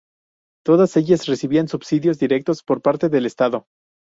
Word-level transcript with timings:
Todas 0.65 0.97
ellas 0.97 1.27
recibían 1.27 1.67
subsidios 1.67 2.17
directos 2.17 2.63
por 2.63 2.81
parte 2.81 3.07
del 3.07 3.27
estado. 3.27 3.67